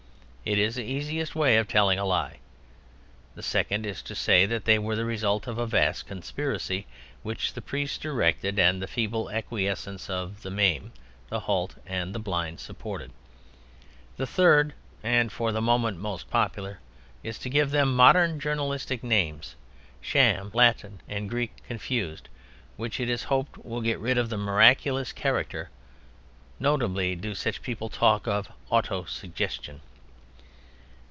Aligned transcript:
It 0.43 0.57
is 0.57 0.73
the 0.75 0.83
easiest 0.83 1.35
way 1.35 1.57
of 1.57 1.67
telling 1.67 1.99
a 1.99 2.03
lie. 2.03 2.39
The 3.35 3.43
second 3.43 3.85
is 3.85 4.01
to 4.01 4.15
say 4.15 4.47
that 4.47 4.65
they 4.65 4.79
were 4.79 4.95
the 4.95 5.05
result 5.05 5.45
of 5.45 5.59
a 5.59 5.67
vast 5.67 6.07
conspiracy 6.07 6.87
which 7.21 7.53
the 7.53 7.61
priests 7.61 7.99
directed 7.99 8.57
and 8.57 8.81
the 8.81 8.87
feeble 8.87 9.29
acquiescence 9.29 10.09
of 10.09 10.41
the 10.41 10.49
maim, 10.49 10.93
the 11.29 11.41
halt 11.41 11.75
and 11.85 12.13
the 12.13 12.19
blind 12.19 12.59
supported. 12.59 13.11
The 14.17 14.25
third 14.25 14.73
(and 15.03 15.31
for 15.31 15.51
the 15.51 15.61
moment 15.61 15.99
most 15.99 16.27
popular) 16.31 16.79
is 17.23 17.37
to 17.37 17.49
give 17.49 17.69
them 17.69 17.95
modern 17.95 18.39
journalistic 18.39 19.03
names, 19.03 19.55
sham 20.01 20.49
Latin 20.55 21.01
and 21.07 21.29
Greek 21.29 21.55
confused, 21.67 22.29
which, 22.77 22.99
it 22.99 23.09
is 23.11 23.25
hoped, 23.25 23.63
will 23.63 23.81
get 23.81 23.99
rid 23.99 24.17
of 24.17 24.29
the 24.29 24.37
miraculous 24.37 25.11
character; 25.13 25.69
notably 26.59 27.15
do 27.15 27.35
such 27.35 27.61
people 27.61 27.89
talk 27.89 28.27
of 28.27 28.51
"auto 28.71 29.05
suggestion." 29.05 29.81